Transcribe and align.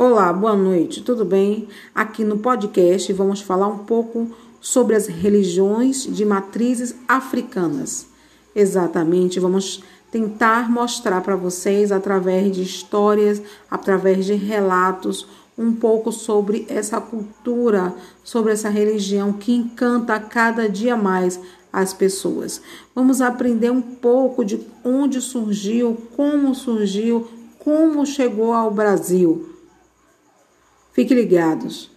Olá, 0.00 0.32
boa 0.32 0.54
noite, 0.54 1.02
tudo 1.02 1.24
bem? 1.24 1.66
Aqui 1.92 2.22
no 2.22 2.38
podcast 2.38 3.12
vamos 3.12 3.40
falar 3.40 3.66
um 3.66 3.78
pouco 3.78 4.30
sobre 4.60 4.94
as 4.94 5.08
religiões 5.08 6.06
de 6.06 6.24
matrizes 6.24 6.94
africanas. 7.08 8.06
Exatamente, 8.54 9.40
vamos 9.40 9.82
tentar 10.12 10.70
mostrar 10.70 11.20
para 11.22 11.34
vocês 11.34 11.90
através 11.90 12.54
de 12.54 12.62
histórias, 12.62 13.42
através 13.68 14.24
de 14.24 14.34
relatos, 14.34 15.26
um 15.58 15.72
pouco 15.72 16.12
sobre 16.12 16.64
essa 16.68 17.00
cultura, 17.00 17.92
sobre 18.22 18.52
essa 18.52 18.68
religião 18.68 19.32
que 19.32 19.52
encanta 19.52 20.20
cada 20.20 20.68
dia 20.68 20.96
mais 20.96 21.40
as 21.72 21.92
pessoas. 21.92 22.62
Vamos 22.94 23.20
aprender 23.20 23.72
um 23.72 23.82
pouco 23.82 24.44
de 24.44 24.64
onde 24.84 25.20
surgiu, 25.20 25.98
como 26.14 26.54
surgiu, 26.54 27.26
como 27.58 28.06
chegou 28.06 28.52
ao 28.52 28.70
Brasil. 28.70 29.57
Fiquem 30.98 31.16
ligados. 31.16 31.88